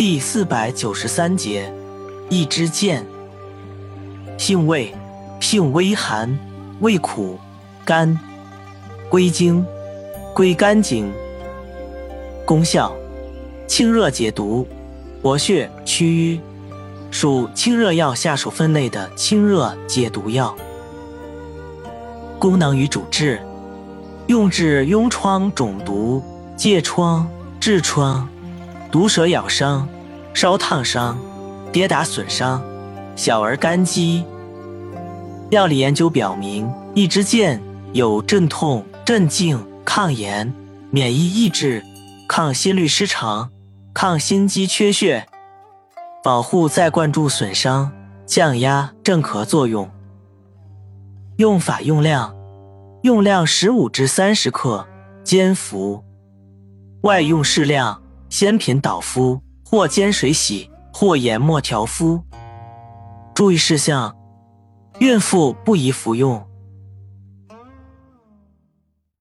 [0.00, 1.70] 第四百九十三节，
[2.30, 3.04] 一支箭。
[4.38, 4.94] 性味，
[5.40, 6.38] 性微寒，
[6.80, 7.38] 味苦，
[7.84, 8.18] 甘，
[9.10, 9.62] 归经，
[10.34, 11.12] 归肝经。
[12.46, 12.90] 功效，
[13.66, 14.66] 清热解毒，
[15.20, 16.40] 活血祛瘀，
[17.10, 20.56] 属清热药下属分类的清热解毒药。
[22.38, 23.38] 功能与主治，
[24.28, 26.22] 用治痈疮肿毒、
[26.56, 27.28] 疥疮、
[27.60, 28.26] 痔疮。
[28.90, 29.88] 毒蛇咬伤、
[30.34, 31.16] 烧烫伤、
[31.70, 32.60] 跌打损伤、
[33.14, 34.24] 小儿肝积。
[35.50, 37.62] 药理研究表明，一支箭
[37.92, 40.52] 有镇痛、镇静、抗炎、
[40.90, 41.84] 免疫抑制、
[42.28, 43.50] 抗心律失常、
[43.94, 45.28] 抗心肌缺血、
[46.24, 47.92] 保护再灌注损伤、
[48.26, 49.88] 降压镇咳作用。
[51.36, 52.34] 用法用量：
[53.02, 54.88] 用量十五至三十克，
[55.22, 56.02] 煎服。
[57.02, 58.02] 外用适量。
[58.30, 62.22] 鲜品捣敷，或煎水洗，或研末调敷。
[63.34, 64.16] 注意事项：
[65.00, 66.42] 孕妇不宜服用。